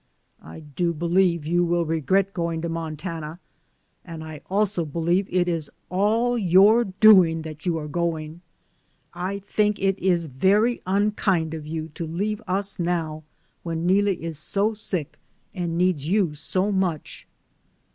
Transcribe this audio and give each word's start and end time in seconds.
'* 0.27 0.35
"I 0.41 0.61
do 0.61 0.95
believe 0.95 1.45
you 1.45 1.63
will 1.63 1.85
regret 1.85 2.33
going 2.33 2.63
to 2.63 2.69
Montana, 2.69 3.37
and 4.03 4.23
I 4.23 4.41
also 4.49 4.83
believe 4.83 5.27
it 5.29 5.47
is 5.47 5.69
all 5.91 6.39
your 6.39 6.85
doing 6.85 7.43
that 7.43 7.67
you 7.67 7.77
are 7.77 7.87
going. 7.87 8.41
I 9.13 9.43
think 9.45 9.77
it 9.77 9.99
is 9.99 10.25
very 10.25 10.81
unkind 10.87 11.53
of 11.53 11.67
you 11.67 11.89
to 11.89 12.07
leave 12.07 12.41
us 12.47 12.79
now 12.79 13.21
when 13.61 13.85
Neelie 13.85 14.19
is 14.23 14.39
so 14.39 14.73
sick 14.73 15.19
and 15.53 15.77
needs 15.77 16.07
you 16.07 16.33
so 16.33 16.71
much." 16.71 17.27